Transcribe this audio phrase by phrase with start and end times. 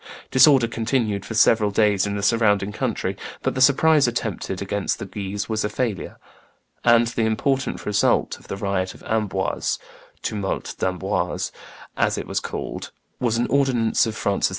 [0.31, 5.05] Disorder continued for several days in the surrounding country; but the surprise attempted against the
[5.05, 6.17] Guises was a failure,
[6.83, 9.77] and the important result of the riot of Amboise
[10.23, 11.51] (tumulte d'Amboise),
[11.95, 14.49] as it was called, was an ordinance of Francis II.